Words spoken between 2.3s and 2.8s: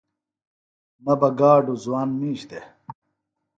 دےۡ